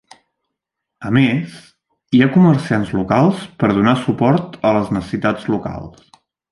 A 1.09 1.11
més, 1.17 1.57
hi 2.19 2.23
ha 2.23 2.29
comerciants 2.39 2.95
locals 3.01 3.47
per 3.61 3.73
donar 3.77 3.97
suport 4.07 4.61
a 4.71 4.77
les 4.81 4.93
necessitats 5.01 5.51
locals. 5.57 6.23